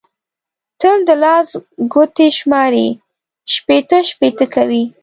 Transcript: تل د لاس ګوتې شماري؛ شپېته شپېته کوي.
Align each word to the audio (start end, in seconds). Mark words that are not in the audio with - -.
تل 0.79 0.97
د 1.07 1.09
لاس 1.23 1.49
ګوتې 1.93 2.27
شماري؛ 2.37 2.87
شپېته 3.53 3.97
شپېته 4.09 4.45
کوي. 4.53 4.83